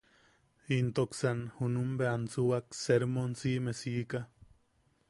[0.77, 4.25] Intoksan junum bea ansuwak sermon si’ime siika.